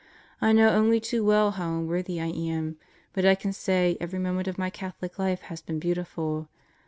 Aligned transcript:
I 0.41 0.51
know 0.51 0.71
only 0.71 0.99
too 0.99 1.23
well 1.23 1.51
how 1.51 1.77
unworthy 1.77 2.19
I 2.19 2.25
am, 2.25 2.77
but 3.13 3.23
I 3.23 3.35
can 3.35 3.53
say 3.53 3.97
every 4.01 4.17
moment 4.17 4.47
of 4.47 4.57
my 4.57 4.71
Catholic 4.71 5.19
life 5.19 5.41
has 5.41 5.61
been 5.61 5.77
beautiful. 5.77 6.49